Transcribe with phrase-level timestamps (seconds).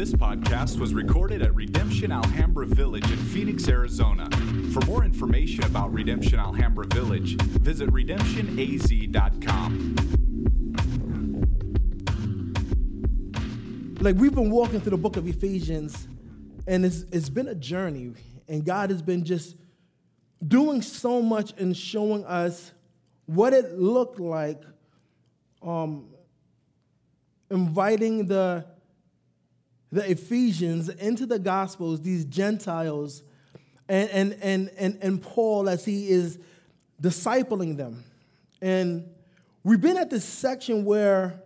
[0.00, 4.30] This podcast was recorded at Redemption Alhambra Village in Phoenix, Arizona.
[4.72, 9.96] For more information about Redemption Alhambra Village, visit redemptionaz.com.
[14.00, 16.08] Like we've been walking through the book of Ephesians,
[16.66, 18.14] and it's, it's been a journey,
[18.48, 19.54] and God has been just
[20.48, 22.72] doing so much and showing us
[23.26, 24.62] what it looked like
[25.60, 26.06] um,
[27.50, 28.64] inviting the,
[29.92, 33.22] the Ephesians into the Gospels, these Gentiles,
[33.88, 36.38] and, and, and, and, and Paul as he is
[37.02, 38.04] discipling them.
[38.62, 39.08] And
[39.64, 41.42] we've been at this section where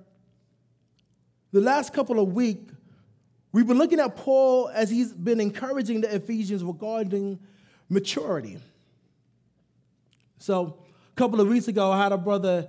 [1.52, 2.72] the last couple of weeks,
[3.52, 7.38] we've been looking at Paul as he's been encouraging the Ephesians regarding
[7.88, 8.58] maturity.
[10.38, 10.78] So,
[11.10, 12.68] a couple of weeks ago, I had a brother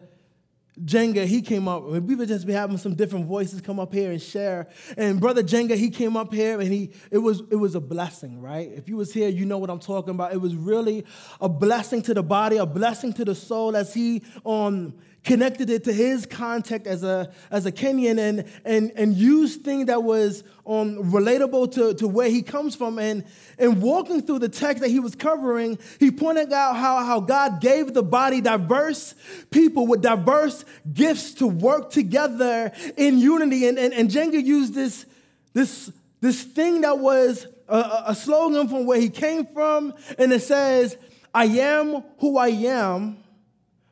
[0.80, 1.86] Njenga, he came up.
[1.86, 4.68] We would just be having some different voices come up here and share.
[4.98, 8.42] And brother Njenga, he came up here and he it was it was a blessing,
[8.42, 8.70] right?
[8.76, 10.34] If you was here, you know what I'm talking about.
[10.34, 11.06] It was really
[11.40, 14.94] a blessing to the body, a blessing to the soul as he um
[15.26, 19.88] connected it to his context as a, as a Kenyan and, and, and used things
[19.88, 23.00] that was um, relatable to, to where he comes from.
[23.00, 23.26] And,
[23.58, 27.60] and walking through the text that he was covering, he pointed out how, how God
[27.60, 29.16] gave the body diverse
[29.50, 33.68] people with diverse gifts to work together in unity.
[33.68, 35.06] And, and, and Njenga used this,
[35.54, 35.92] this,
[36.22, 40.98] this thing that was a, a slogan from where he came from, and it says,
[41.34, 43.18] I am who I am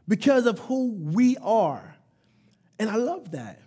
[0.08, 1.96] because of who we are.
[2.80, 3.60] And I love that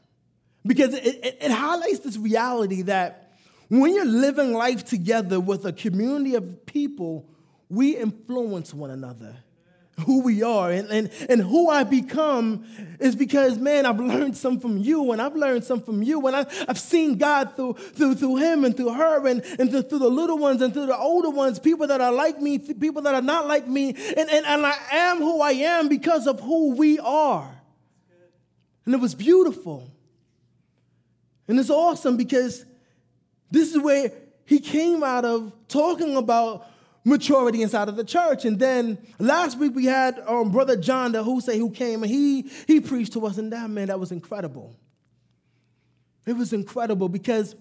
[0.65, 3.33] because it, it, it, highlights this reality that
[3.69, 7.29] when you're living life together with a community of people,
[7.69, 9.37] we influence one another
[10.05, 12.67] who we are and, and, and who I become
[13.01, 16.27] is because, man, I've learned some from you and I've learned some from you.
[16.27, 19.83] And I, I've seen God through, through, through him and through her and, and through,
[19.83, 23.03] through the little ones and through the older ones, people that are like me, people
[23.03, 23.91] that are not like me.
[23.91, 27.51] And, and, and I am who I am because of who we are.
[28.85, 29.91] And it was beautiful.
[31.49, 32.67] And it's awesome because
[33.51, 34.13] this is where
[34.45, 36.67] he came out of talking about
[37.07, 38.45] maturity inside of the church.
[38.45, 42.51] And then last week we had um, Brother John, the who who came, and he
[42.67, 44.77] he preached to us, and that man, that was incredible.
[46.27, 47.55] It was incredible because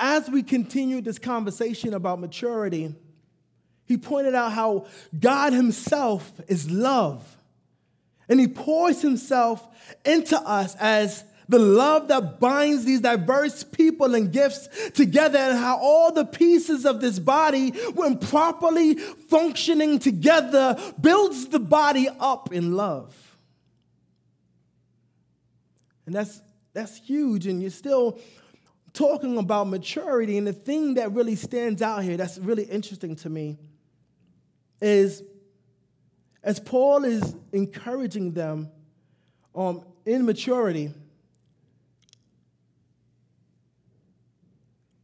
[0.00, 2.92] as we continued this conversation about maturity,
[3.86, 4.86] he pointed out how
[5.18, 7.24] God Himself is love.
[8.28, 9.64] And He pours Himself
[10.04, 15.78] into us as the love that binds these diverse people and gifts together, and how
[15.78, 22.76] all the pieces of this body, when properly functioning together, builds the body up in
[22.76, 23.14] love.
[26.06, 26.40] And that's,
[26.72, 28.18] that's huge, and you're still
[28.92, 30.38] talking about maturity.
[30.38, 33.58] And the thing that really stands out here, that's really interesting to me,
[34.80, 35.22] is
[36.42, 38.70] as Paul is encouraging them
[39.54, 40.92] um, in maturity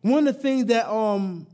[0.03, 1.47] One of the things that um,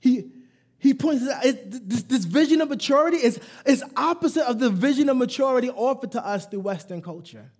[0.00, 0.30] he,
[0.78, 5.08] he points out is this, this vision of maturity is, is opposite of the vision
[5.08, 7.50] of maturity offered to us through Western culture.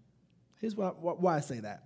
[0.60, 1.84] Here's why, why I say that.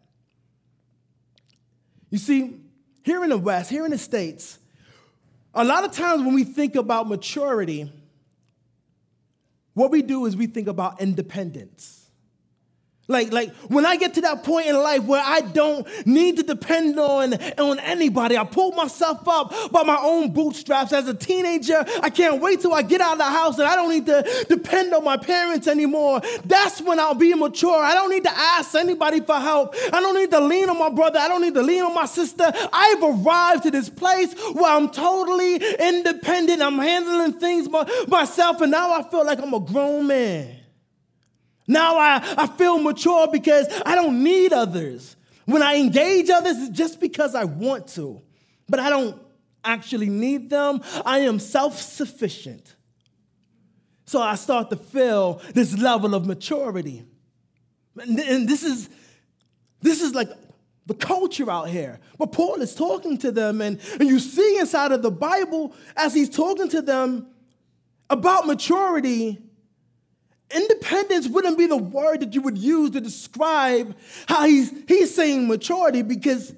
[2.10, 2.60] You see,
[3.02, 4.58] here in the West, here in the States,
[5.54, 7.92] a lot of times when we think about maturity,
[9.74, 11.99] what we do is we think about independence.
[13.10, 16.44] Like, like when I get to that point in life where I don't need to
[16.44, 20.92] depend on, on anybody, I pull myself up by my own bootstraps.
[20.92, 23.74] As a teenager, I can't wait till I get out of the house and I
[23.74, 26.20] don't need to depend on my parents anymore.
[26.44, 27.82] That's when I'll be mature.
[27.82, 29.74] I don't need to ask anybody for help.
[29.92, 31.18] I don't need to lean on my brother.
[31.18, 32.52] I don't need to lean on my sister.
[32.72, 36.62] I've arrived to this place where I'm totally independent.
[36.62, 40.59] I'm handling things by myself, and now I feel like I'm a grown man.
[41.70, 45.14] Now I, I feel mature because I don't need others.
[45.44, 48.20] When I engage others, it's just because I want to,
[48.68, 49.16] but I don't
[49.62, 50.80] actually need them.
[51.06, 52.74] I am self sufficient.
[54.04, 57.04] So I start to feel this level of maturity.
[57.96, 58.88] And this is,
[59.80, 60.30] this is like
[60.86, 62.00] the culture out here.
[62.18, 66.14] But Paul is talking to them, and, and you see inside of the Bible, as
[66.14, 67.28] he's talking to them
[68.08, 69.38] about maturity,
[70.54, 75.46] Independence wouldn't be the word that you would use to describe how he's, he's saying
[75.46, 76.54] maturity because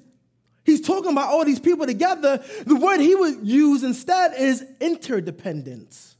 [0.63, 2.43] he's talking about all these people together.
[2.65, 6.15] The word he would use instead is interdependence.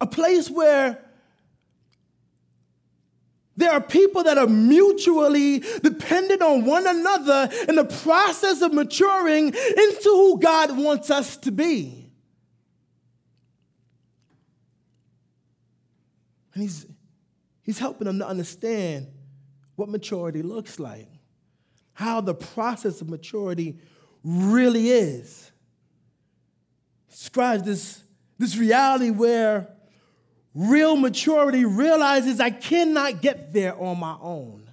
[0.00, 0.98] A place where
[3.56, 9.48] There are people that are mutually dependent on one another in the process of maturing
[9.48, 12.03] into who God wants us to be.
[16.54, 16.86] And he's,
[17.62, 19.08] he's helping them to understand
[19.76, 21.08] what maturity looks like,
[21.92, 23.78] how the process of maturity
[24.22, 25.50] really is.
[27.06, 28.02] He describes this,
[28.38, 29.74] this reality where
[30.54, 34.70] Real maturity realizes I cannot get there on my own.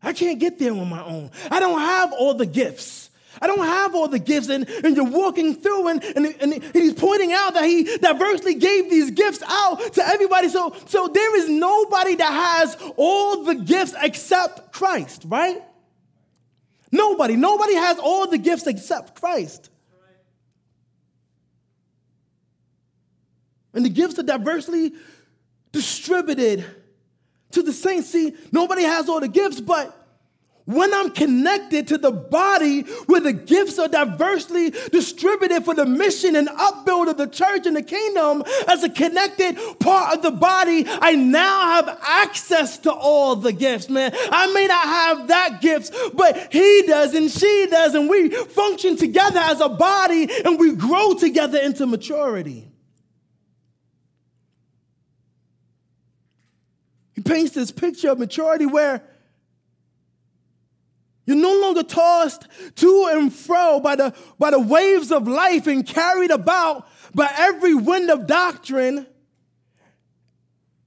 [0.00, 1.32] I can't get there on my own.
[1.50, 3.09] I don't have all the gifts.
[3.40, 4.48] I don't have all the gifts.
[4.48, 8.90] And, and you're walking through, and, and, and he's pointing out that he diversely gave
[8.90, 10.48] these gifts out to everybody.
[10.48, 15.62] So, so there is nobody that has all the gifts except Christ, right?
[16.90, 17.36] Nobody.
[17.36, 19.70] Nobody has all the gifts except Christ.
[23.72, 24.92] And the gifts are diversely
[25.70, 26.64] distributed
[27.52, 28.08] to the saints.
[28.10, 29.99] See, nobody has all the gifts, but
[30.70, 36.36] when I'm connected to the body where the gifts are diversely distributed for the mission
[36.36, 40.84] and upbuild of the church and the kingdom as a connected part of the body,
[40.86, 44.12] I now have access to all the gifts, man.
[44.14, 48.96] I may not have that gift, but he does and she does, and we function
[48.96, 52.70] together as a body and we grow together into maturity.
[57.14, 59.02] He paints this picture of maturity where
[61.70, 62.46] longer tossed
[62.76, 67.74] to and fro by the, by the waves of life and carried about by every
[67.74, 69.06] wind of doctrine.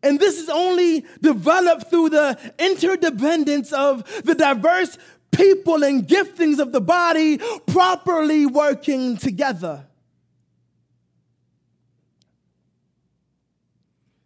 [0.01, 4.97] And this is only developed through the interdependence of the diverse
[5.31, 9.85] people and giftings of the body properly working together.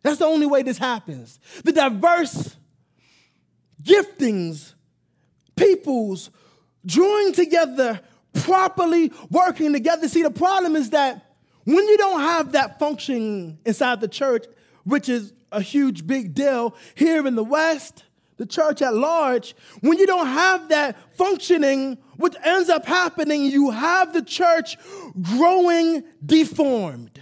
[0.01, 1.39] That's the only way this happens.
[1.63, 2.56] The diverse
[3.83, 4.74] giftings,
[5.56, 6.31] peoples
[6.88, 8.01] join together,
[8.34, 10.07] properly working together.
[10.07, 11.24] See, the problem is that
[11.66, 14.45] when you don't have that function inside the church,
[14.86, 18.06] which is a huge big deal here in the West,
[18.38, 23.72] the church at large, when you don't have that functioning, what ends up happening, you
[23.72, 24.78] have the church
[25.22, 27.22] growing deformed.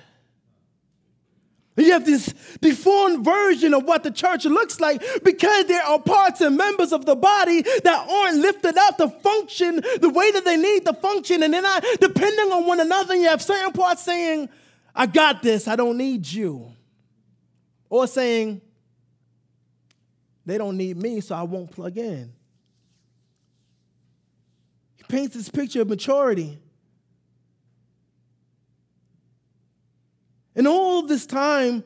[1.78, 6.40] You have this deformed version of what the church looks like because there are parts
[6.40, 10.56] and members of the body that aren't lifted up to function the way that they
[10.56, 13.16] need to function, and they're not depending on one another.
[13.16, 14.48] You have certain parts saying,
[14.96, 16.72] I got this, I don't need you.
[17.90, 18.62] Or saying,
[20.46, 22.32] they don't need me, so I won't plug in.
[24.96, 26.58] He paints this picture of maturity.
[30.56, 31.84] And all this time,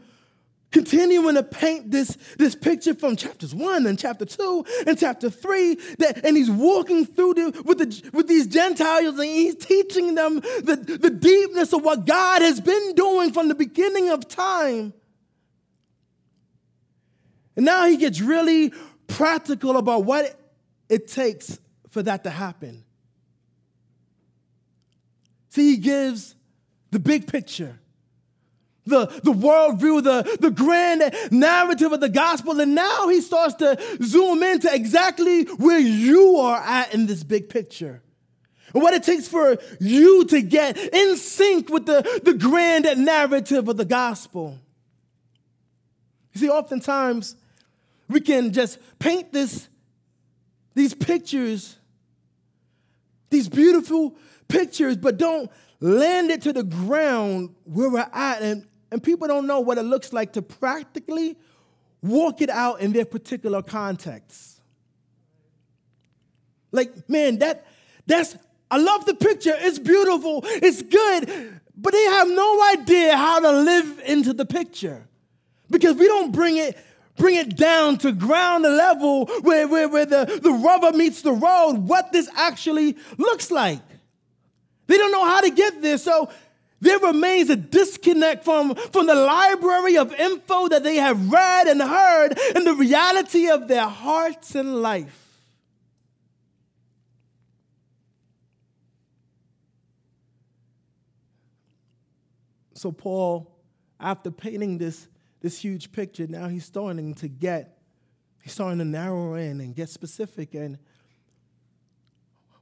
[0.71, 5.75] continuing to paint this, this picture from chapters one and chapter two and chapter three,
[5.97, 10.35] that, and he's walking through the, with, the, with these Gentiles and he's teaching them
[10.35, 14.93] the, the deepness of what God has been doing from the beginning of time.
[17.55, 18.71] And now he gets really
[19.07, 20.39] practical about what
[20.87, 22.83] it takes for that to happen.
[25.49, 26.35] See, he gives
[26.91, 27.79] the big picture
[28.89, 32.59] the, the worldview, the, the grand narrative of the gospel.
[32.59, 37.49] And now he starts to zoom into exactly where you are at in this big
[37.49, 38.01] picture.
[38.73, 43.67] And what it takes for you to get in sync with the, the grand narrative
[43.67, 44.59] of the gospel.
[46.33, 47.35] You see, oftentimes
[48.07, 49.67] we can just paint this,
[50.75, 51.77] these pictures,
[53.29, 54.15] these beautiful
[54.47, 59.47] pictures, but don't land it to the ground where we're at and, and people don't
[59.47, 61.37] know what it looks like to practically
[62.01, 64.61] walk it out in their particular context.
[66.71, 67.65] Like, man, that
[68.05, 68.37] that's
[68.71, 69.55] I love the picture.
[69.57, 70.41] It's beautiful.
[70.45, 71.59] It's good.
[71.75, 75.07] But they have no idea how to live into the picture.
[75.69, 76.77] Because we don't bring it
[77.15, 81.73] bring it down to ground level where, where, where the, the rubber meets the road,
[81.73, 83.81] what this actually looks like.
[84.87, 85.97] They don't know how to get there.
[85.97, 86.31] So
[86.81, 91.81] there remains a disconnect from, from the library of info that they have read and
[91.81, 95.25] heard and the reality of their hearts and life.
[102.73, 103.53] So, Paul,
[103.99, 105.09] after painting this,
[105.41, 107.77] this huge picture, now he's starting to get,
[108.41, 110.53] he's starting to narrow in and get specific.
[110.55, 110.77] And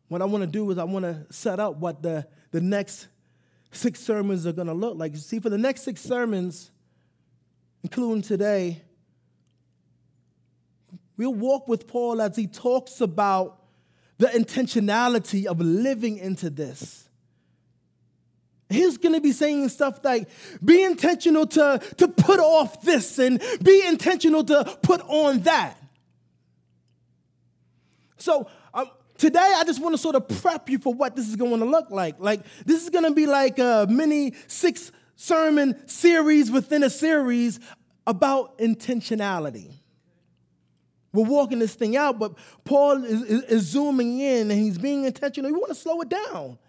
[0.07, 3.09] what I want to do is I want to set up what the, the next
[3.71, 5.13] six sermons are going to look like.
[5.13, 6.71] You see, for the next six sermons,
[7.83, 8.81] including today,
[11.15, 13.62] we'll walk with Paul as he talks about
[14.17, 17.07] the intentionality of living into this.
[18.69, 20.27] He's going to be saying stuff like,
[20.63, 25.77] be intentional to, to put off this and be intentional to put on that.
[28.17, 28.50] So,
[29.17, 31.65] today I just want to sort of prep you for what this is going to
[31.65, 32.15] look like.
[32.19, 37.59] Like, this is going to be like a mini six sermon series within a series
[38.05, 39.74] about intentionality.
[41.13, 42.33] We're walking this thing out, but
[42.63, 45.51] Paul is, is, is zooming in and he's being intentional.
[45.51, 46.59] We want to slow it down.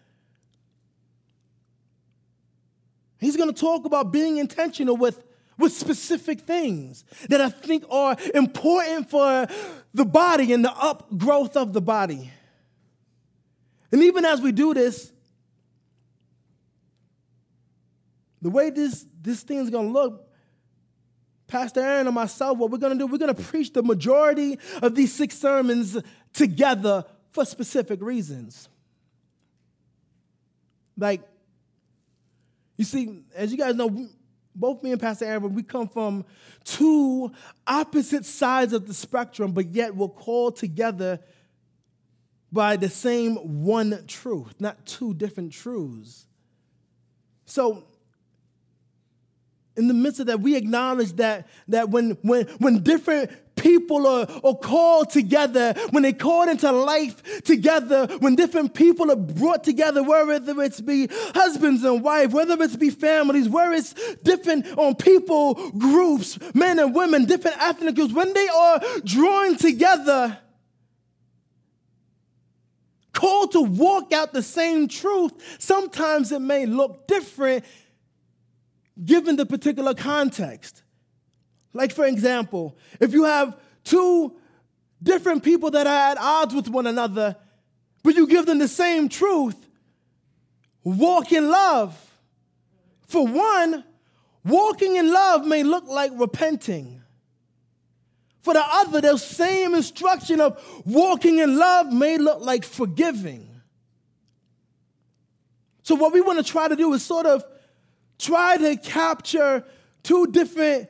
[3.21, 5.23] He's going to talk about being intentional with,
[5.59, 9.47] with specific things that I think are important for
[9.93, 12.31] the body and the upgrowth of the body.
[13.91, 15.13] And even as we do this,
[18.43, 20.27] the way this, this thing's gonna look,
[21.47, 25.13] Pastor Aaron and myself, what we're gonna do, we're gonna preach the majority of these
[25.13, 25.97] six sermons
[26.33, 28.69] together for specific reasons.
[30.97, 31.23] Like,
[32.77, 34.09] you see, as you guys know,
[34.55, 36.25] both me and Pastor Aaron, we come from
[36.65, 37.33] two
[37.67, 41.21] opposite sides of the spectrum, but yet we're called together
[42.51, 46.27] by the same one truth, not two different truths.
[47.47, 47.85] So
[49.79, 54.27] in the midst of that, we acknowledge that, that when, when, when different people are,
[54.45, 60.03] are called together, when they're called into life together, when different people are brought together,
[60.03, 65.55] whether it's be husbands and wives, whether it's be families, where it's different on people
[65.73, 70.39] groups, men and women, different ethnic groups, when they are drawing together,
[73.19, 77.65] called to walk out the same truth, sometimes it may look different
[79.05, 80.85] given the particular context.
[81.73, 84.37] Like, for example, if you have two
[85.03, 87.35] different people that are at odds with one another,
[88.05, 89.57] but you give them the same truth,
[90.85, 91.97] walk in love.
[93.09, 93.83] For one,
[94.45, 96.98] walking in love may look like repenting.
[98.41, 103.49] For the other, the same instruction of walking in love may look like forgiving.
[105.83, 107.45] So, what we want to try to do is sort of
[108.19, 109.65] try to capture
[110.03, 110.89] two different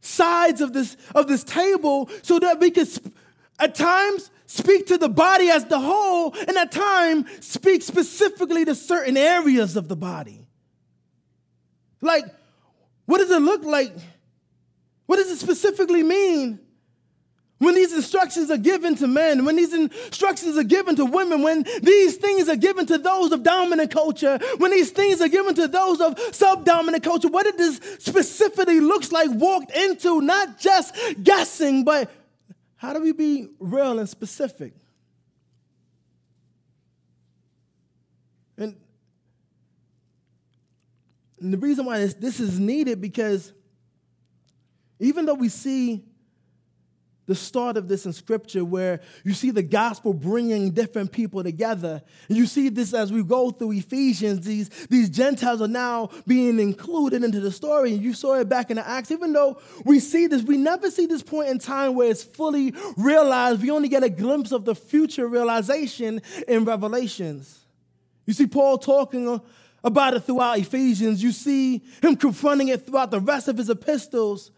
[0.00, 3.12] sides of this, of this table so that we can sp-
[3.58, 8.74] at times speak to the body as the whole and at times speak specifically to
[8.74, 10.46] certain areas of the body.
[12.00, 12.24] Like,
[13.06, 13.92] what does it look like?
[15.10, 16.60] What does it specifically mean
[17.58, 21.64] when these instructions are given to men, when these instructions are given to women, when
[21.82, 25.66] these things are given to those of dominant culture, when these things are given to
[25.66, 32.08] those of subdominant culture, what it specifically looks like walked into, not just guessing, but
[32.76, 34.74] how do we be real and specific?
[38.56, 38.76] And,
[41.40, 43.52] and the reason why this, this is needed because
[45.00, 46.04] even though we see
[47.30, 52.02] the start of this in scripture where you see the gospel bringing different people together.
[52.28, 54.44] And you see this as we go through Ephesians.
[54.44, 57.92] These, these Gentiles are now being included into the story.
[57.92, 59.12] And you saw it back in the Acts.
[59.12, 62.74] Even though we see this, we never see this point in time where it's fully
[62.96, 63.62] realized.
[63.62, 67.60] We only get a glimpse of the future realization in Revelations.
[68.26, 69.40] You see Paul talking
[69.84, 71.22] about it throughout Ephesians.
[71.22, 74.50] You see him confronting it throughout the rest of his epistles.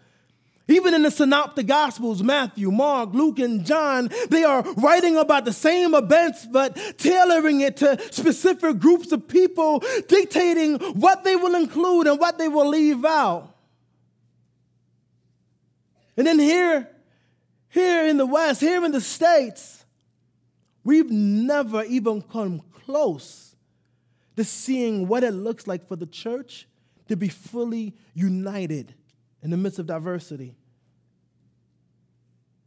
[0.69, 5.53] Even in the synoptic gospels, Matthew, Mark, Luke, and John, they are writing about the
[5.53, 12.07] same events, but tailoring it to specific groups of people, dictating what they will include
[12.07, 13.57] and what they will leave out.
[16.17, 16.89] And then here,
[17.69, 19.85] here in the West, here in the States,
[20.85, 23.57] we've never even come close
[24.37, 26.69] to seeing what it looks like for the church
[27.09, 28.95] to be fully united
[29.43, 30.55] in the midst of diversity.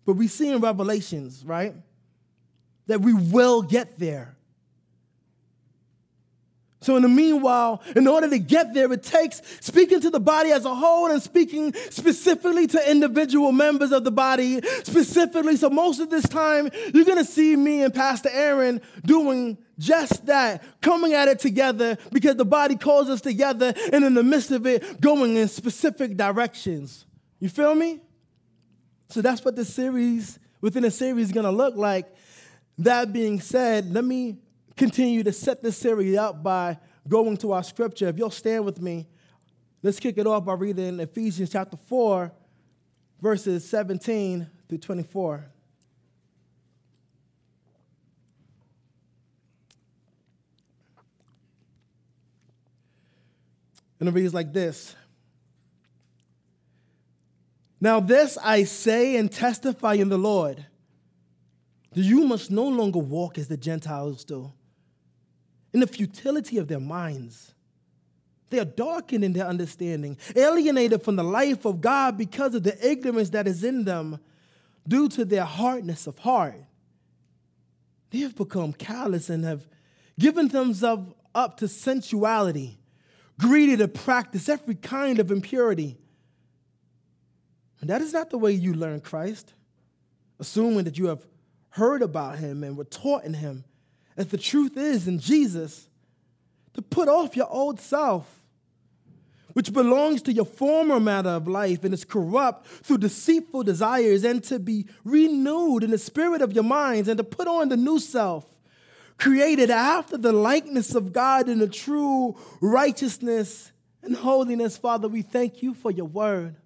[0.06, 1.74] But we see in Revelations, right,
[2.88, 4.35] that we will get there.
[6.86, 10.52] So, in the meanwhile, in order to get there, it takes speaking to the body
[10.52, 15.56] as a whole and speaking specifically to individual members of the body, specifically.
[15.58, 20.28] So, most of this time, you're going to see me and Pastor Aaron doing just
[20.28, 24.52] that, coming at it together because the body calls us together and in the midst
[24.52, 27.08] of it, going in specific directions.
[27.40, 28.00] You feel me?
[29.10, 32.06] So that's what the series within a series is going to look like.
[32.78, 34.38] That being said, let me
[34.76, 36.78] continue to set this series up by
[37.08, 38.08] going to our scripture.
[38.08, 39.08] If you'll stand with me,
[39.86, 42.32] Let's kick it off by reading Ephesians chapter 4,
[43.22, 45.46] verses 17 through 24.
[54.00, 54.96] And it reads like this
[57.80, 60.66] Now, this I say and testify in the Lord
[61.92, 64.52] that you must no longer walk as the Gentiles do,
[65.76, 67.54] in the futility of their minds.
[68.50, 72.90] They are darkened in their understanding, alienated from the life of God because of the
[72.90, 74.20] ignorance that is in them
[74.88, 76.64] due to their hardness of heart.
[78.10, 79.68] They have become callous and have
[80.18, 82.80] given themselves up to sensuality
[83.38, 85.98] greedy to practice every kind of impurity.
[87.82, 89.54] And that is not the way you learn Christ,
[90.40, 91.28] assuming that you have
[91.72, 93.66] heard about him and were taught in him,
[94.18, 95.88] as the truth is in Jesus,
[96.74, 98.42] to put off your old self,
[99.54, 104.44] which belongs to your former matter of life and is corrupt through deceitful desires, and
[104.44, 108.00] to be renewed in the spirit of your minds, and to put on the new
[108.00, 108.46] self
[109.18, 113.72] created after the likeness of God in the true righteousness
[114.04, 114.78] and holiness.
[114.78, 116.58] Father, we thank you for your word.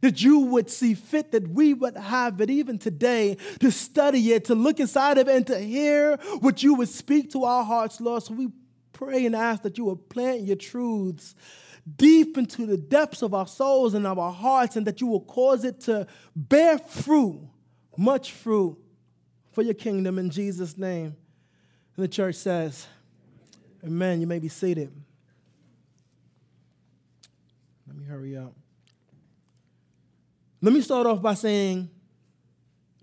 [0.00, 4.46] That you would see fit that we would have it even today to study it,
[4.46, 8.00] to look inside of it, and to hear what you would speak to our hearts,
[8.00, 8.22] Lord.
[8.22, 8.48] So we
[8.92, 11.34] pray and ask that you would plant your truths
[11.96, 15.22] deep into the depths of our souls and of our hearts, and that you will
[15.22, 17.40] cause it to bear fruit,
[17.96, 18.78] much fruit,
[19.52, 21.16] for your kingdom in Jesus' name.
[21.96, 22.86] And the church says,
[23.84, 24.20] Amen.
[24.20, 24.92] You may be seated.
[27.86, 28.52] Let me hurry up.
[30.62, 31.90] Let me start off by saying,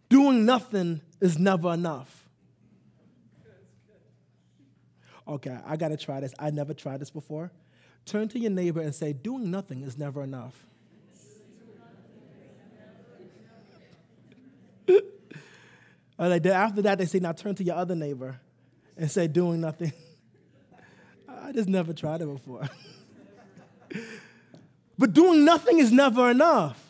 [0.10, 2.28] doing nothing is never enough.
[5.28, 6.34] Okay, I gotta try this.
[6.40, 7.52] I never tried this before.
[8.06, 10.65] Turn to your neighbor and say, doing nothing is never enough.
[16.17, 18.39] after that, they say, now turn to your other neighbor
[18.96, 19.91] and say doing nothing.
[21.28, 22.70] I just never tried it before.
[24.98, 26.87] but doing nothing is never enough.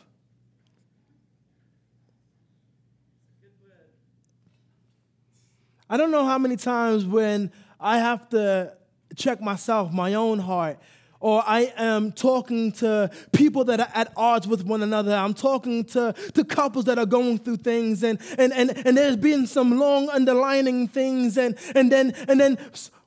[5.90, 8.74] I don't know how many times when I have to
[9.16, 10.80] check myself, my own heart,
[11.20, 15.14] or I am talking to people that are at odds with one another.
[15.16, 19.16] I'm talking to, to couples that are going through things, and, and, and, and there's
[19.16, 22.58] been some long underlining things, and, and, then, and then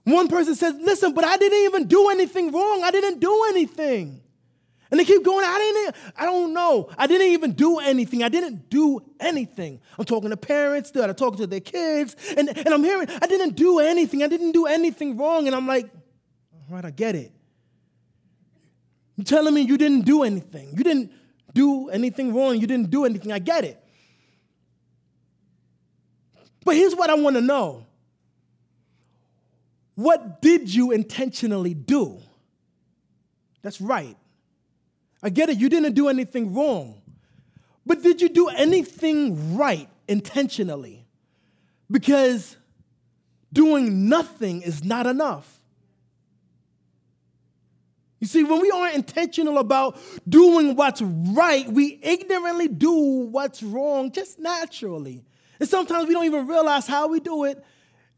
[0.05, 2.83] one person says, Listen, but I didn't even do anything wrong.
[2.83, 4.23] I didn't do anything.
[4.90, 6.88] And they keep going, I didn't, I don't know.
[6.98, 8.24] I didn't even do anything.
[8.24, 9.81] I didn't do anything.
[9.98, 13.26] I'm talking to parents that are talking to their kids, and, and I'm hearing, I
[13.26, 14.22] didn't do anything.
[14.22, 15.46] I didn't do anything wrong.
[15.46, 15.88] And I'm like,
[16.53, 17.33] all right, I get it.
[19.16, 20.74] You're telling me you didn't do anything.
[20.76, 21.12] You didn't
[21.55, 22.57] do anything wrong.
[22.57, 23.33] You didn't do anything.
[23.33, 23.83] I get it.
[26.64, 27.87] But here's what I want to know
[29.94, 32.20] What did you intentionally do?
[33.62, 34.16] That's right.
[35.22, 35.59] I get it.
[35.59, 37.00] You didn't do anything wrong.
[37.85, 41.06] But did you do anything right intentionally?
[41.90, 42.56] Because
[43.52, 45.61] doing nothing is not enough.
[48.20, 54.12] You see, when we aren't intentional about doing what's right, we ignorantly do what's wrong
[54.12, 55.24] just naturally.
[55.59, 57.64] And sometimes we don't even realize how we do it.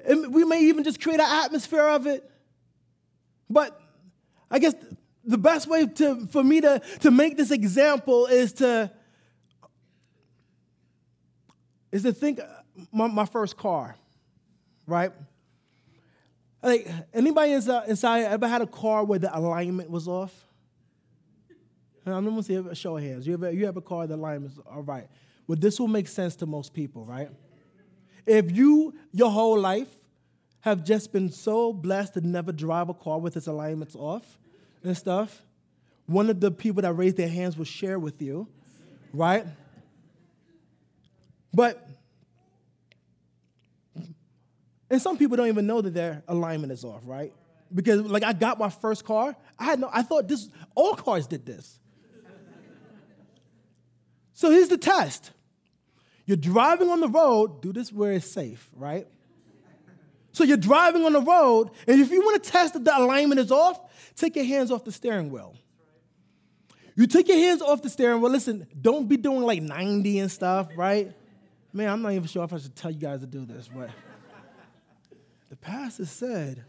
[0.04, 2.28] And we may even just create an atmosphere of it.
[3.48, 3.80] But
[4.50, 4.74] I guess
[5.24, 8.90] the best way to, for me to, to make this example is to
[11.90, 12.44] is to think uh,
[12.90, 13.94] my, my first car,
[14.86, 15.12] right?
[16.62, 20.32] Like anybody inside, inside ever had a car where the alignment was off?
[22.06, 23.26] I'm gonna see a show of hands.
[23.26, 25.06] You ever you have a car the alignment's all right.
[25.46, 27.28] Well, this will make sense to most people, right?
[28.26, 29.88] If you your whole life
[30.60, 34.38] have just been so blessed to never drive a car with its alignments off
[34.84, 35.42] and stuff,
[36.06, 38.48] one of the people that raised their hands will share with you,
[39.12, 39.46] right?
[41.54, 41.86] But
[44.90, 47.32] and some people don't even know that their alignment is off, right?
[47.74, 51.26] Because like I got my first car, I had no, I thought this all cars
[51.26, 51.78] did this.
[54.34, 55.30] so here's the test.
[56.26, 59.06] You're driving on the road, do this where it's safe, right?
[60.32, 63.40] So you're driving on the road, and if you want to test that the alignment
[63.40, 63.80] is off,
[64.16, 65.56] take your hands off the steering wheel.
[66.94, 68.30] You take your hands off the steering wheel.
[68.30, 71.12] Listen, don't be doing like 90 and stuff, right?
[71.72, 73.90] Man, I'm not even sure if I should tell you guys to do this, but.
[75.52, 76.64] The pastor said,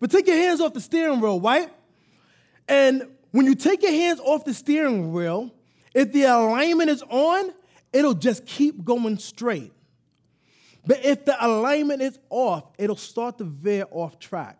[0.00, 1.68] but take your hands off the steering wheel, right?
[2.66, 5.54] And when you take your hands off the steering wheel,
[5.94, 7.52] if the alignment is on,
[7.92, 9.72] it'll just keep going straight.
[10.84, 14.58] But if the alignment is off, it'll start to veer off track.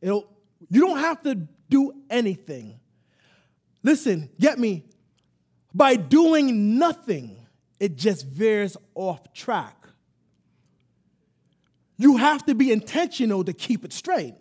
[0.00, 0.26] It'll,
[0.70, 1.34] you don't have to
[1.68, 2.78] do anything.
[3.82, 4.84] Listen, get me.
[5.74, 7.36] By doing nothing,
[7.78, 9.76] it just veers off track.
[11.96, 14.34] You have to be intentional to keep it straight.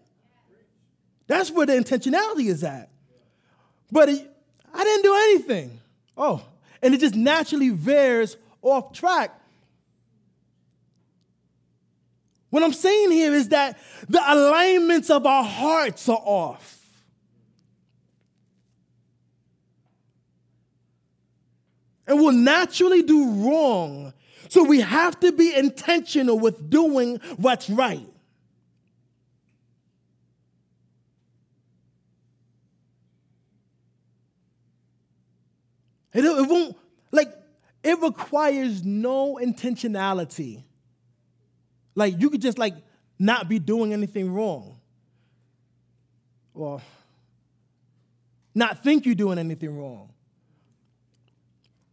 [1.27, 2.89] That's where the intentionality is at.
[3.91, 4.32] But it,
[4.73, 5.80] I didn't do anything.
[6.15, 6.43] Oh,
[6.82, 9.32] and it just naturally veers off track.
[12.49, 16.75] What I'm saying here is that the alignments of our hearts are off.
[22.07, 24.13] And we'll naturally do wrong.
[24.47, 28.07] So we have to be intentional with doing what's right.
[36.13, 36.77] It, it won't,
[37.12, 37.31] like,
[37.83, 40.63] it requires no intentionality.
[41.97, 42.75] Like, you could just, like,
[43.17, 44.79] not be doing anything wrong.
[46.53, 46.79] Or
[48.53, 50.13] not think you're doing anything wrong.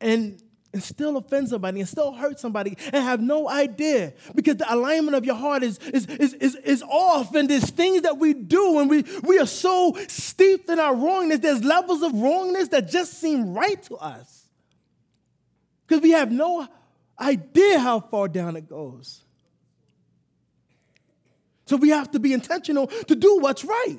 [0.01, 0.43] And
[0.75, 5.17] and still offend somebody and still hurt somebody and have no idea because the alignment
[5.17, 8.81] of your heart is, is, is, is, is off and there's things that we do
[8.81, 11.38] and we, we are so steeped in our wrongness.
[11.38, 14.49] There's levels of wrongness that just seem right to us
[15.87, 16.67] because we have no
[17.21, 19.24] idea how far down it goes.
[21.66, 23.98] So we have to be intentional to do what's right.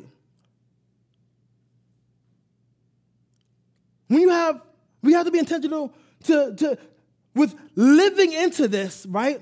[4.08, 4.62] When you have,
[5.02, 5.94] we have to be intentional
[6.26, 6.78] to, to
[7.34, 9.42] with living into this, right?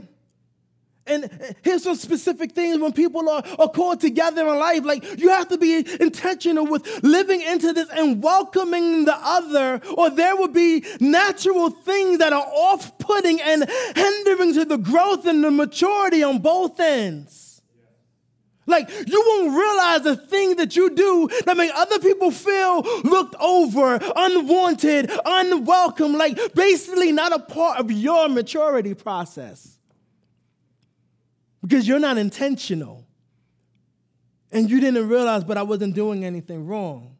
[1.06, 1.30] And
[1.64, 4.86] here's some specific things when people are, are called together in life.
[4.86, 10.10] Like, you have to be intentional with living into this and welcoming the other, or
[10.10, 15.44] there will be natural things that are off putting and hindering to the growth and
[15.44, 17.53] the maturity on both ends.
[18.66, 23.36] Like, you won't realize the thing that you do that make other people feel looked
[23.40, 29.78] over, unwanted, unwelcome, like basically not a part of your maturity process.
[31.62, 33.06] Because you're not intentional.
[34.52, 37.18] And you didn't realize, but I wasn't doing anything wrong.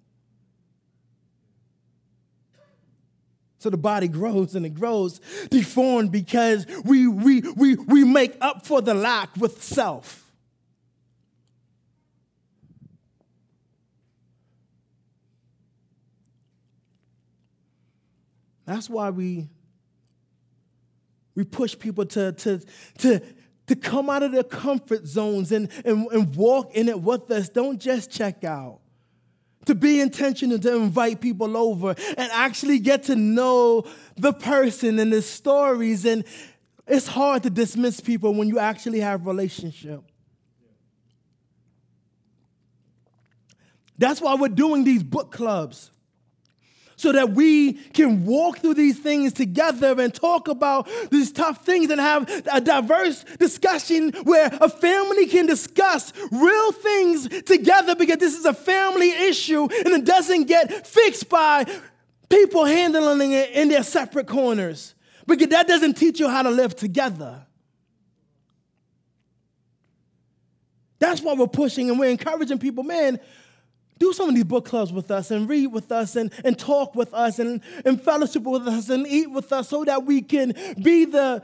[3.58, 8.66] So the body grows and it grows deformed because we, we, we, we make up
[8.66, 10.23] for the lack with self.
[18.66, 19.50] That's why we,
[21.36, 22.62] we push people to, to,
[23.00, 23.22] to,
[23.68, 27.50] to come out of their comfort zones and, and, and walk in it with us.
[27.50, 28.80] Don't just check out.
[29.66, 33.86] To be intentional to invite people over and actually get to know
[34.18, 36.04] the person and the stories.
[36.06, 36.26] And
[36.86, 40.02] it's hard to dismiss people when you actually have relationship.
[43.98, 45.92] That's why we're doing these book clubs
[46.96, 51.90] so that we can walk through these things together and talk about these tough things
[51.90, 58.38] and have a diverse discussion where a family can discuss real things together because this
[58.38, 61.66] is a family issue and it doesn't get fixed by
[62.30, 64.96] people handling it in their separate corners
[65.28, 67.46] because that doesn't teach you how to live together.
[71.00, 73.20] That's why we're pushing and we're encouraging people, man
[74.00, 76.96] do some of these book clubs with us and read with us and, and talk
[76.96, 80.54] with us and, and fellowship with us and eat with us so that we can
[80.82, 81.42] be the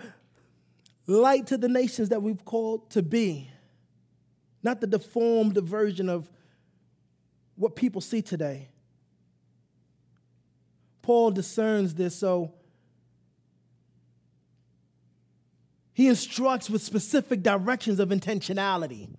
[1.08, 3.50] light to the nations that we've called to be.
[4.62, 6.30] Not the deformed version of
[7.56, 8.70] what people see today.
[11.02, 12.54] Paul discerns this, so
[15.94, 19.10] he instructs with specific directions of intentionality.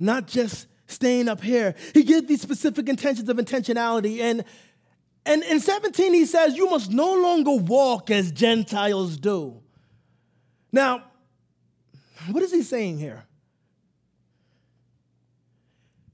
[0.00, 1.74] Not just staying up here.
[1.94, 4.20] He gives these specific intentions of intentionality.
[4.20, 4.44] And,
[5.24, 9.60] and in 17, he says, You must no longer walk as Gentiles do.
[10.72, 11.04] Now,
[12.30, 13.24] what is he saying here?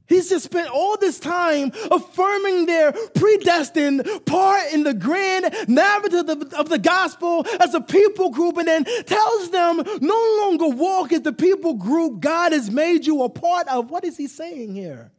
[0.09, 6.69] He's just spent all this time affirming their predestined part in the grand narrative of
[6.69, 11.33] the gospel as a people group and then tells them no longer walk as the
[11.33, 13.91] people group God has made you a part of.
[13.91, 15.11] What is he saying here?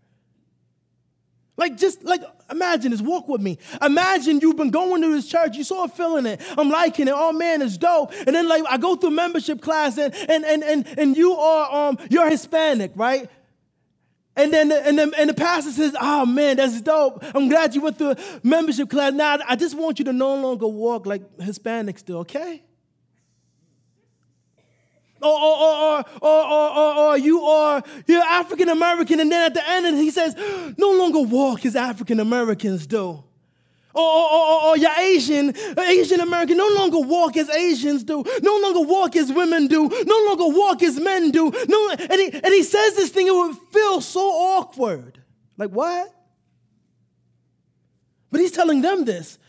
[1.58, 2.22] Like, just like,
[2.52, 3.58] imagine this, walk with me.
[3.82, 7.32] Imagine you've been going to this church, you saw feeling it, I'm liking it, oh
[7.32, 8.14] man, it's dope.
[8.28, 11.90] And then like I go through membership class and and and and, and you are
[11.90, 13.28] um you're Hispanic, right?
[14.38, 17.24] And then, and then and the pastor says, Oh man, that's dope.
[17.36, 19.12] I'm glad you went through membership class.
[19.12, 22.62] Now I just want you to no longer walk like Hispanics do, okay?
[25.20, 30.12] Or, or, or, or you are you're African American, and then at the end he
[30.12, 30.36] says,
[30.78, 33.24] no longer walk as African Americans do.
[33.98, 39.16] Or, or, or, Asian, Asian American, no longer walk as Asians do, no longer walk
[39.16, 41.52] as women do, no longer walk as men do.
[41.68, 45.24] No, and, he, and he says this thing, it would feel so awkward.
[45.58, 46.14] Like, what?
[48.32, 49.40] But he's telling them this.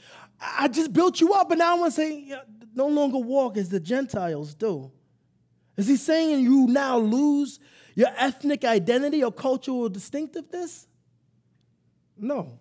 [0.41, 2.35] I just built you up, and now I want to say,
[2.75, 4.91] no longer walk as the Gentiles do.
[5.77, 7.61] Is he saying you now lose
[7.95, 10.87] your ethnic identity or cultural distinctiveness?
[12.17, 12.61] No.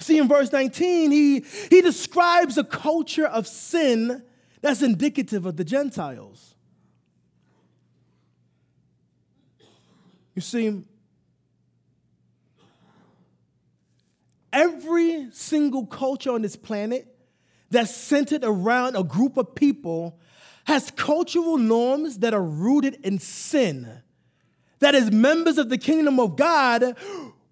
[0.00, 4.22] See, in verse 19, he, he describes a culture of sin
[4.62, 6.54] that's indicative of the Gentiles.
[10.34, 10.82] You see,
[14.52, 17.06] every single culture on this planet
[17.70, 20.18] that's centered around a group of people
[20.64, 24.02] has cultural norms that are rooted in sin.
[24.78, 26.96] That as members of the kingdom of God,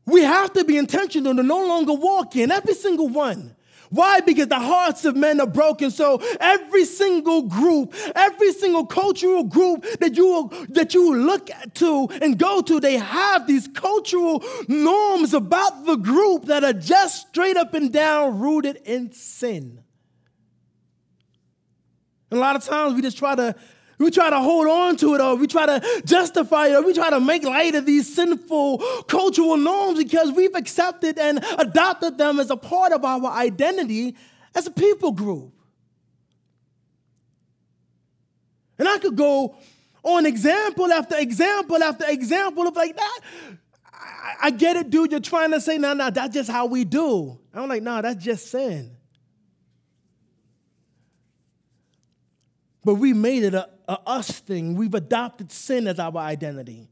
[0.08, 3.54] we have to be intentional to no longer walk in every single one.
[3.90, 4.20] Why?
[4.20, 5.90] Because the hearts of men are broken.
[5.90, 12.08] So every single group, every single cultural group that you will, that you look to
[12.20, 17.56] and go to, they have these cultural norms about the group that are just straight
[17.56, 19.82] up and down rooted in sin.
[22.30, 23.54] And a lot of times we just try to
[23.98, 26.94] we try to hold on to it or we try to justify it or we
[26.94, 32.38] try to make light of these sinful cultural norms because we've accepted and adopted them
[32.38, 34.14] as a part of our identity
[34.54, 35.52] as a people group.
[38.78, 39.56] And I could go
[40.04, 43.20] on example after example after example of like that.
[44.40, 45.10] I, get it, dude.
[45.10, 47.36] You're trying to say, no, no, that's just how we do.
[47.52, 48.97] I'm like, no, that's just sin.
[52.84, 54.76] But we made it a, a us thing.
[54.76, 56.88] We've adopted sin as our identity.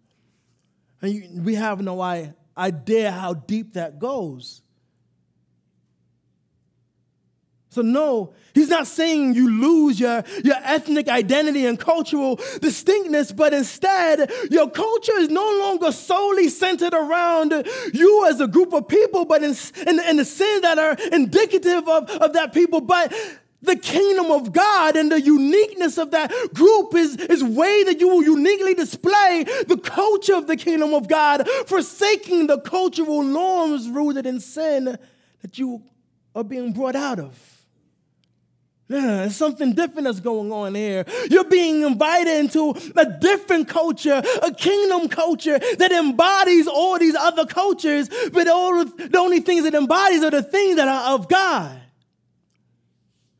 [1.01, 2.01] And you, we have no
[2.57, 4.63] idea how deep that goes.
[7.77, 13.53] So, no, he's not saying you lose your, your ethnic identity and cultural distinctness, but
[13.53, 17.53] instead, your culture is no longer solely centered around
[17.93, 19.55] you as a group of people, but in,
[19.87, 22.81] in, in the sins that are indicative of, of that people.
[22.81, 23.13] But
[23.67, 28.09] the kingdom of God and the uniqueness of that group is, is way that you
[28.09, 34.27] will uniquely display the culture of the kingdom of God, forsaking the cultural norms rooted
[34.27, 34.97] in sin
[35.43, 35.83] that you
[36.35, 37.57] are being brought out of.
[38.89, 41.05] Yeah, something different that's going on here.
[41.29, 47.47] You're being invited into a different culture, a kingdom culture that embodies all these other
[47.47, 51.81] cultures, but all the only things it embodies are the things that are of God.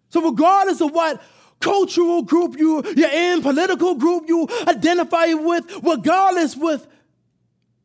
[0.09, 1.23] So, regardless of what
[1.61, 6.87] cultural group you, you're in, political group you identify with, regardless with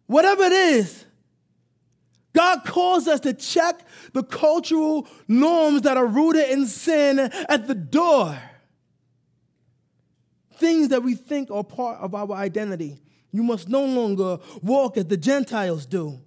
[0.07, 1.05] whatever it is,
[2.33, 7.75] God calls us to check the cultural norms that are rooted in sin at the
[7.75, 8.37] door.
[10.55, 13.01] Things that we think are part of our identity.
[13.31, 16.19] You must no longer walk as the Gentiles do.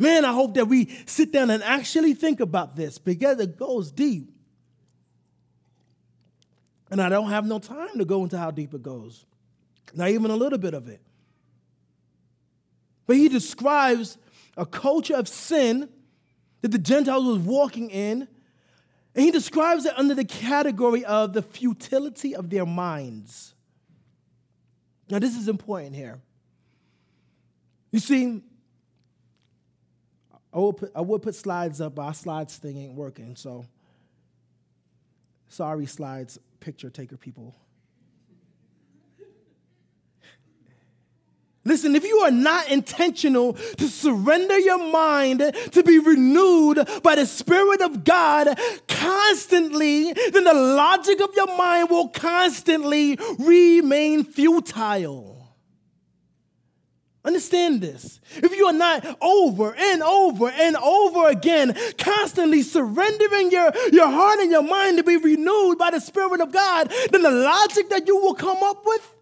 [0.00, 3.92] Man, I hope that we sit down and actually think about this because it goes
[3.92, 4.32] deep.
[6.90, 9.26] And I don't have no time to go into how deep it goes,
[9.94, 11.02] not even a little bit of it.
[13.06, 14.16] But he describes
[14.56, 15.90] a culture of sin
[16.62, 18.26] that the Gentiles was walking in,
[19.14, 23.54] and he describes it under the category of the futility of their minds.
[25.10, 26.20] Now, this is important here.
[27.92, 28.42] You see,
[30.52, 33.36] I would put, I would put slides up, but our slides thing ain't working.
[33.36, 33.64] So,
[35.48, 37.54] sorry, slides, picture taker people.
[41.62, 45.40] Listen, if you are not intentional to surrender your mind
[45.72, 48.58] to be renewed by the Spirit of God
[48.88, 55.39] constantly, then the logic of your mind will constantly remain futile.
[57.22, 58.18] Understand this.
[58.36, 64.40] If you are not over and over and over again, constantly surrendering your, your heart
[64.40, 68.06] and your mind to be renewed by the Spirit of God, then the logic that
[68.06, 69.14] you will come up with,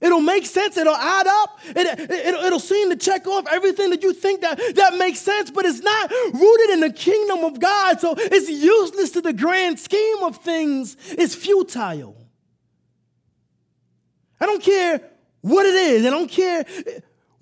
[0.00, 4.02] it'll make sense, it'll add up, it, it, it'll seem to check off everything that
[4.02, 8.00] you think that, that makes sense, but it's not rooted in the kingdom of God,
[8.00, 10.96] so it's useless to the grand scheme of things.
[11.10, 12.16] It's futile.
[14.40, 15.00] I don't care
[15.40, 16.04] what it is.
[16.04, 16.64] I don't care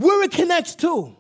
[0.01, 1.15] where it connects to.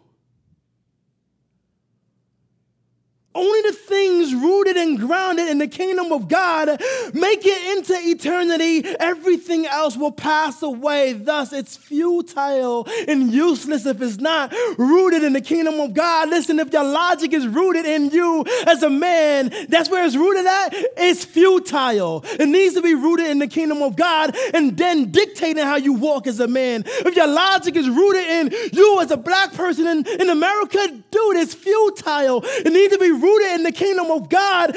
[3.32, 6.68] Only the things rooted and grounded in the kingdom of God
[7.14, 8.84] make it into eternity.
[8.98, 11.12] Everything else will pass away.
[11.12, 16.28] Thus, it's futile and useless if it's not rooted in the kingdom of God.
[16.28, 20.46] Listen, if your logic is rooted in you as a man, that's where it's rooted
[20.46, 20.70] at.
[20.96, 22.24] It's futile.
[22.24, 25.92] It needs to be rooted in the kingdom of God and then dictating how you
[25.92, 26.82] walk as a man.
[26.84, 30.78] If your logic is rooted in you as a black person in, in America,
[31.12, 32.42] dude, it's futile.
[32.44, 34.76] It needs to be rooted in the kingdom of God,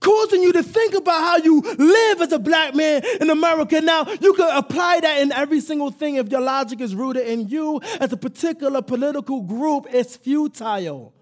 [0.00, 3.80] causing you to think about how you live as a black man in America.
[3.80, 6.16] Now, you can apply that in every single thing.
[6.16, 11.12] If your logic is rooted in you as a particular political group, it's futile.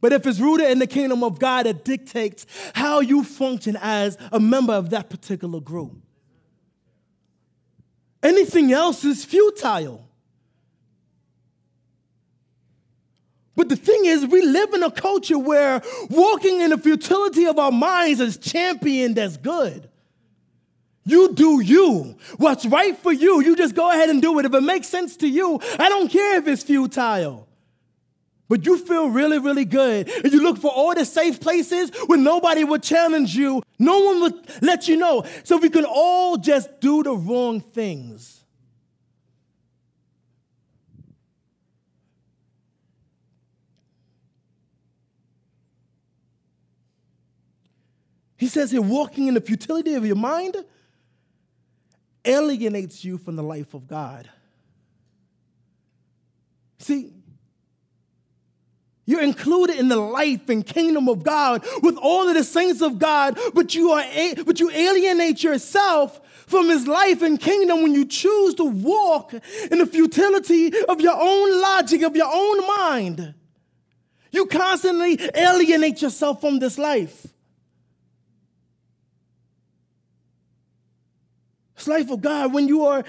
[0.00, 4.16] But if it's rooted in the kingdom of God, it dictates how you function as
[4.32, 5.92] a member of that particular group.
[8.22, 10.07] Anything else is futile.
[13.58, 17.58] But the thing is, we live in a culture where walking in the futility of
[17.58, 19.90] our minds is championed as good.
[21.04, 22.16] You do you.
[22.36, 24.44] What's right for you, you just go ahead and do it.
[24.44, 27.48] If it makes sense to you, I don't care if it's futile.
[28.48, 30.08] But you feel really, really good.
[30.08, 33.64] And you look for all the safe places where nobody would challenge you.
[33.76, 35.24] No one would let you know.
[35.42, 38.37] So we can all just do the wrong things.
[48.38, 50.56] He says here, walking in the futility of your mind
[52.24, 54.30] alienates you from the life of God.
[56.78, 57.12] See,
[59.06, 62.98] you're included in the life and kingdom of God with all of the saints of
[62.98, 64.04] God, but you are
[64.44, 69.78] but you alienate yourself from his life and kingdom when you choose to walk in
[69.78, 73.34] the futility of your own logic, of your own mind.
[74.30, 77.26] You constantly alienate yourself from this life.
[81.86, 83.04] Life of God, when you are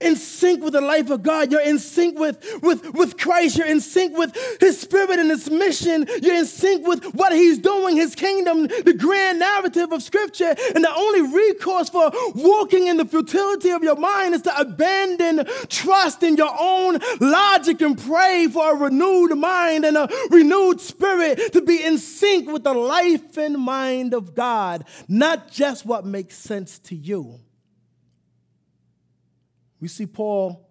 [0.00, 3.66] in sync with the life of God, you're in sync with, with, with Christ, you're
[3.66, 7.96] in sync with His Spirit and His mission, you're in sync with what He's doing,
[7.96, 10.54] His kingdom, the grand narrative of Scripture.
[10.74, 15.46] And the only recourse for walking in the futility of your mind is to abandon
[15.68, 21.52] trust in your own logic and pray for a renewed mind and a renewed spirit
[21.52, 26.36] to be in sync with the life and mind of God, not just what makes
[26.36, 27.40] sense to you.
[29.82, 30.64] We see Paul,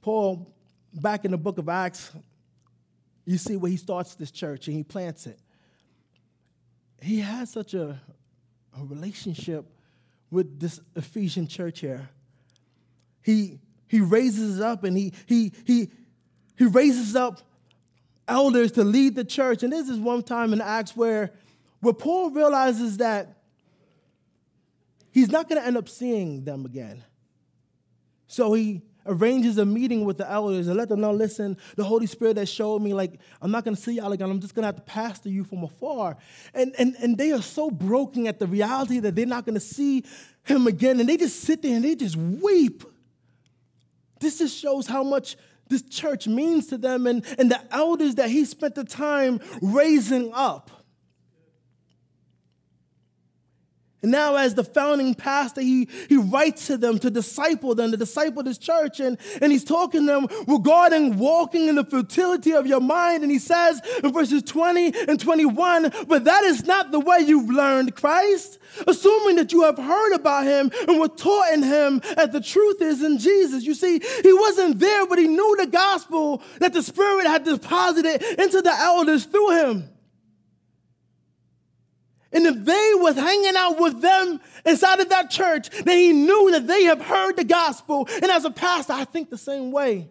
[0.00, 0.54] Paul,
[0.94, 2.12] back in the book of Acts,
[3.24, 5.40] you see where he starts this church and he plants it.
[7.00, 8.00] He has such a,
[8.78, 9.66] a relationship
[10.30, 12.08] with this Ephesian church here.
[13.22, 15.90] He, he raises up and he, he, he,
[16.56, 17.40] he raises up
[18.28, 19.64] elders to lead the church.
[19.64, 21.32] And this is one time in Acts where,
[21.80, 23.41] where Paul realizes that
[25.12, 27.04] he's not going to end up seeing them again.
[28.26, 32.06] So he arranges a meeting with the elders and let them know listen, the Holy
[32.06, 34.30] Spirit that showed me, like, I'm not going to see y'all again.
[34.30, 36.16] I'm just going to have to pastor you from afar.
[36.54, 39.60] And, and, and they are so broken at the reality that they're not going to
[39.60, 40.04] see
[40.44, 41.00] him again.
[41.00, 42.84] And they just sit there and they just weep.
[44.20, 45.36] This just shows how much
[45.68, 50.30] this church means to them and, and the elders that he spent the time raising
[50.32, 50.81] up.
[54.02, 57.96] And now, as the founding pastor, he, he writes to them to disciple them, to
[57.96, 62.66] disciple this church, and, and he's talking to them regarding walking in the futility of
[62.66, 63.22] your mind.
[63.22, 67.48] And he says in verses 20 and 21, but that is not the way you've
[67.48, 72.30] learned Christ, assuming that you have heard about him and were taught in him as
[72.30, 73.62] the truth is in Jesus.
[73.62, 78.20] You see, he wasn't there, but he knew the gospel that the Spirit had deposited
[78.40, 79.88] into the elders through him.
[82.32, 86.50] And if they was hanging out with them inside of that church, then he knew
[86.52, 88.08] that they have heard the gospel.
[88.14, 90.08] And as a pastor, I think the same way.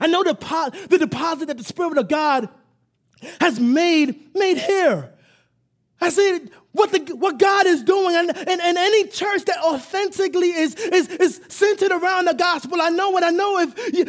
[0.00, 0.34] I know the,
[0.88, 2.48] the deposit that the Spirit of God
[3.40, 5.12] has made, made here.
[6.00, 10.50] I said, what, the, what God is doing, and, and, and any church that authentically
[10.50, 12.80] is, is, is centered around the gospel.
[12.80, 14.04] I know what I know if you,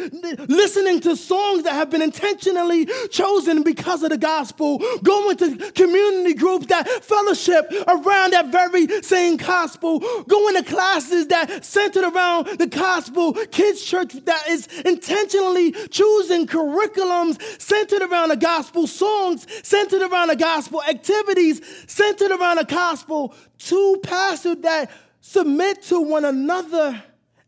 [0.46, 6.34] listening to songs that have been intentionally chosen because of the gospel, going to community
[6.34, 12.66] groups that fellowship around that very same gospel, going to classes that centered around the
[12.66, 20.28] gospel, kids' church that is intentionally choosing curriculums centered around the gospel, songs centered around
[20.28, 24.90] the gospel, activities centered around the gospel, two pastors that
[25.20, 27.02] submit to one another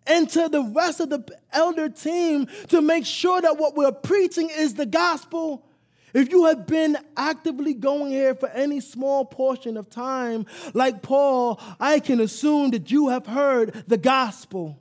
[0.07, 4.51] and to the rest of the elder team to make sure that what we're preaching
[4.51, 5.67] is the gospel.
[6.15, 11.61] If you have been actively going here for any small portion of time, like Paul,
[11.81, 14.79] I can assume that you have heard the gospel.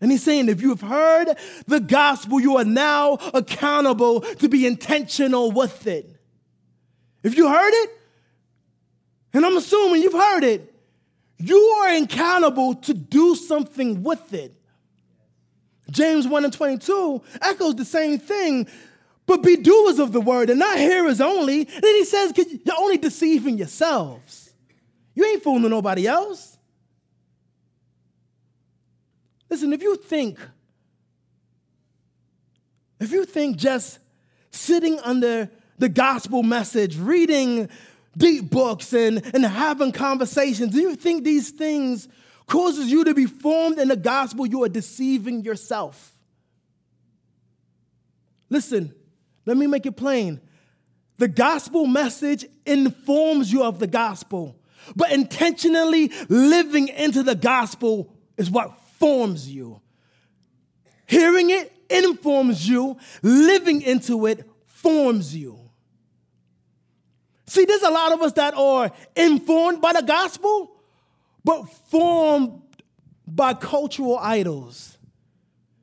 [0.00, 1.34] And he's saying, if you've heard
[1.66, 6.13] the gospel, you are now accountable to be intentional with it.
[7.24, 7.90] If you heard it,
[9.32, 10.72] and I'm assuming you've heard it,
[11.38, 14.54] you are accountable to do something with it.
[15.90, 18.68] James 1 and 22 echoes the same thing,
[19.26, 21.64] but be doers of the word and not hearers only.
[21.64, 24.52] then he says, You're only deceiving yourselves.
[25.14, 26.58] You ain't fooling nobody else.
[29.48, 30.38] Listen, if you think,
[33.00, 33.98] if you think just
[34.50, 37.68] sitting under the gospel message, reading
[38.16, 42.08] deep books and, and having conversations, do you think these things
[42.46, 46.12] causes you to be formed in the gospel, you are deceiving yourself.
[48.50, 48.94] Listen,
[49.46, 50.40] let me make it plain.
[51.18, 54.56] The gospel message informs you of the gospel,
[54.94, 59.80] but intentionally living into the gospel is what forms you.
[61.06, 65.63] Hearing it informs you, living into it forms you.
[67.46, 70.70] See, there's a lot of us that are informed by the gospel,
[71.44, 72.62] but formed
[73.26, 74.96] by cultural idols.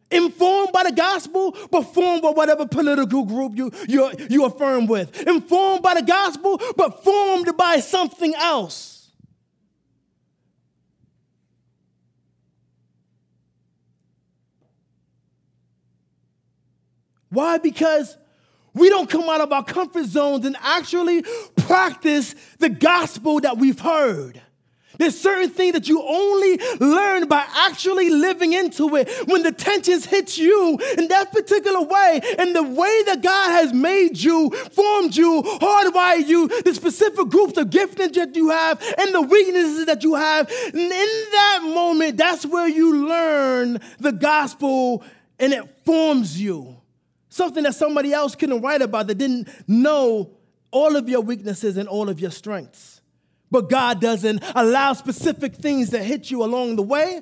[0.09, 5.25] Informed by the gospel, but formed by whatever political group you, you, you affirm with.
[5.25, 9.09] Informed by the gospel, but formed by something else.
[17.29, 17.57] Why?
[17.59, 18.17] Because
[18.73, 21.23] we don't come out of our comfort zones and actually
[21.57, 24.41] practice the gospel that we've heard.
[24.97, 29.09] There's certain things that you only learn by actually living into it.
[29.27, 33.73] When the tensions hit you in that particular way, and the way that God has
[33.73, 39.13] made you, formed you, hardwired you, the specific groups of giftings that you have, and
[39.13, 45.03] the weaknesses that you have, and in that moment, that's where you learn the gospel
[45.39, 46.80] and it forms you.
[47.31, 50.31] Something that somebody else couldn't write about that didn't know
[50.69, 52.99] all of your weaknesses and all of your strengths.
[53.49, 57.21] But God doesn't allow specific things to hit you along the way,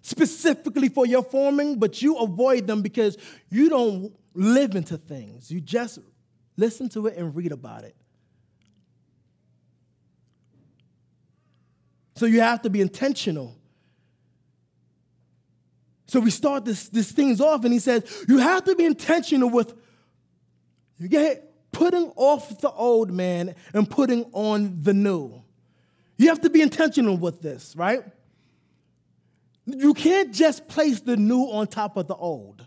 [0.00, 3.18] specifically for your forming, but you avoid them because
[3.50, 5.50] you don't live into things.
[5.50, 5.98] You just
[6.56, 7.94] listen to it and read about it.
[12.16, 13.54] So you have to be intentional.
[16.12, 19.48] So we start this, this things off, and he says, you have to be intentional
[19.48, 19.72] with
[20.98, 25.42] you get putting off the old man and putting on the new.
[26.18, 28.02] You have to be intentional with this, right?
[29.64, 32.66] You can't just place the new on top of the old.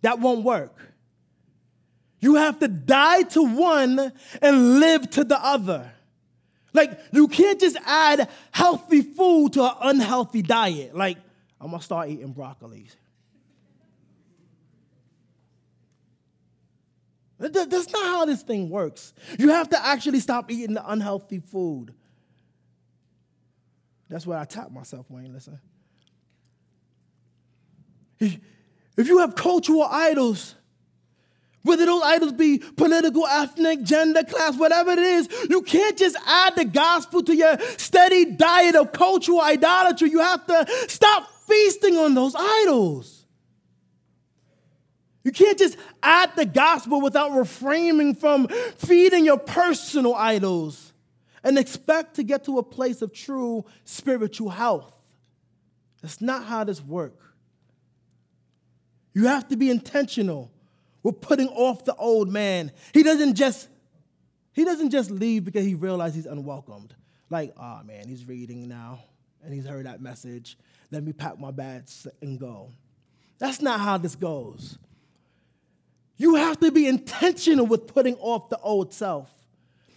[0.00, 0.78] That won't work.
[2.20, 5.92] You have to die to one and live to the other.
[6.72, 10.96] Like, you can't just add healthy food to an unhealthy diet.
[10.96, 11.18] Like,
[11.66, 12.86] I'm gonna start eating broccoli.
[17.40, 19.12] That's not how this thing works.
[19.36, 21.92] You have to actually stop eating the unhealthy food.
[24.08, 25.32] That's where I tap myself, Wayne.
[25.32, 25.58] Listen.
[28.20, 28.38] If
[28.96, 30.54] you have cultural idols,
[31.64, 36.54] whether those idols be political, ethnic, gender, class, whatever it is, you can't just add
[36.54, 40.10] the gospel to your steady diet of cultural idolatry.
[40.10, 43.24] You have to stop feasting on those idols.
[45.24, 50.92] You can't just add the gospel without refraining from feeding your personal idols
[51.42, 54.94] and expect to get to a place of true spiritual health.
[56.00, 57.24] That's not how this works.
[59.14, 60.52] You have to be intentional
[61.02, 62.70] with putting off the old man.
[62.92, 63.68] He doesn't just
[64.52, 66.94] he doesn't just leave because he realizes he's unwelcomed.
[67.30, 69.00] Like, oh man, he's reading now
[69.44, 70.56] and he's heard that message.
[70.90, 72.70] Let me pack my bags and go.
[73.38, 74.78] That's not how this goes.
[76.16, 79.30] You have to be intentional with putting off the old self.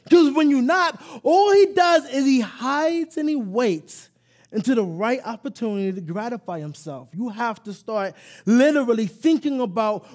[0.03, 4.09] Because when you're not, all he does is he hides and he waits
[4.51, 7.09] until the right opportunity to gratify himself.
[7.13, 8.15] You have to start
[8.45, 10.05] literally thinking about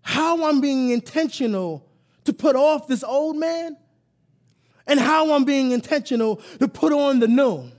[0.00, 1.86] how I'm being intentional
[2.24, 3.76] to put off this old man
[4.86, 7.70] and how I'm being intentional to put on the new.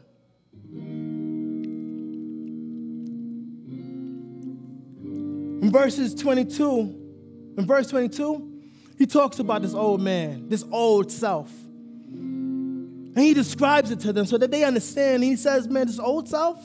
[5.73, 8.61] Verses 22, in verse 22,
[8.97, 11.51] he talks about this old man, this old self.
[11.55, 15.23] And he describes it to them so that they understand.
[15.23, 16.63] He says, man, this old self,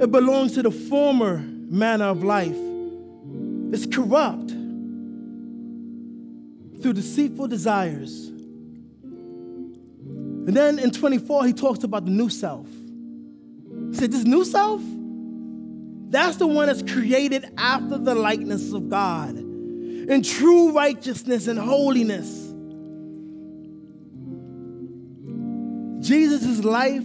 [0.00, 2.56] it belongs to the former manner of life.
[3.72, 4.50] It's corrupt
[6.80, 8.28] through deceitful desires.
[10.48, 12.66] And then in 24, he talks about the new self.
[13.90, 14.80] He said, This new self,
[16.10, 22.46] that's the one that's created after the likeness of God in true righteousness and holiness.
[26.06, 27.04] Jesus' life,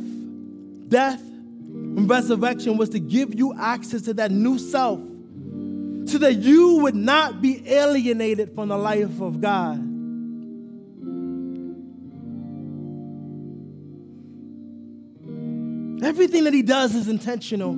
[0.88, 5.00] death, and resurrection was to give you access to that new self
[6.06, 9.78] so that you would not be alienated from the life of God.
[16.06, 17.74] Everything that he does is intentional.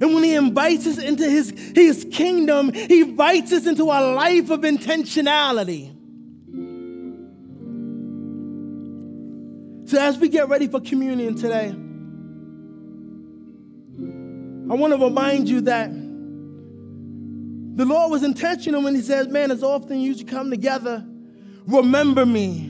[0.00, 4.50] And when he invites us into his, his kingdom, he invites us into a life
[4.50, 5.94] of intentionality.
[9.88, 11.74] So, as we get ready for communion today,
[14.70, 19.62] I want to remind you that the Lord was intentional when He says, Man, as
[19.62, 21.06] often as you come together,
[21.66, 22.67] remember me.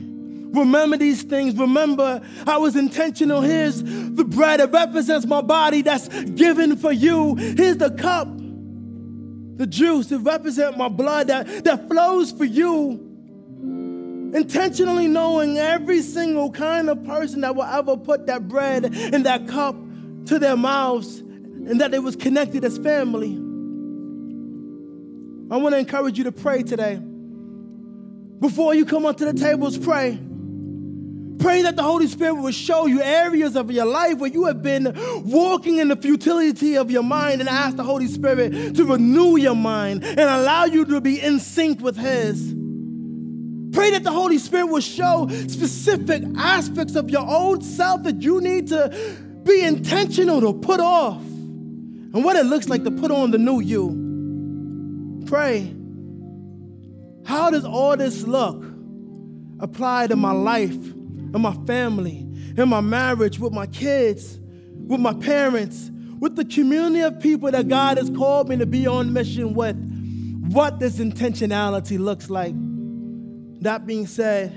[0.51, 1.55] Remember these things.
[1.55, 3.41] Remember, I was intentional.
[3.41, 4.59] Here's the bread.
[4.59, 7.35] It represents my body that's given for you.
[7.35, 8.27] Here's the cup,
[9.57, 10.11] the juice.
[10.11, 13.05] It represents my blood that, that flows for you.
[14.33, 19.47] Intentionally knowing every single kind of person that will ever put that bread and that
[19.47, 19.75] cup
[20.25, 23.35] to their mouths and that it was connected as family.
[25.51, 26.95] I want to encourage you to pray today.
[28.39, 30.19] Before you come onto the tables, pray.
[31.39, 34.61] Pray that the Holy Spirit will show you areas of your life where you have
[34.61, 39.37] been walking in the futility of your mind and ask the Holy Spirit to renew
[39.37, 42.53] your mind and allow you to be in sync with His.
[43.71, 48.41] Pray that the Holy Spirit will show specific aspects of your old self that you
[48.41, 48.89] need to
[49.43, 53.61] be intentional to put off and what it looks like to put on the new
[53.61, 55.23] you.
[55.25, 55.73] Pray.
[57.25, 58.65] How does all this look
[59.59, 60.98] apply to my life?
[61.33, 62.27] And my family,
[62.57, 64.39] in my marriage, with my kids,
[64.87, 68.87] with my parents, with the community of people that God has called me to be
[68.87, 69.77] on mission with,
[70.51, 72.53] what this intentionality looks like.
[73.61, 74.51] That being said,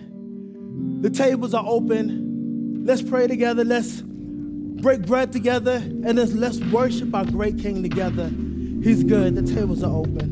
[1.02, 2.84] the tables are open.
[2.86, 3.64] Let's pray together.
[3.64, 5.76] Let's break bread together.
[5.76, 8.28] And let's, let's worship our great King together.
[8.82, 9.34] He's good.
[9.34, 10.31] The tables are open.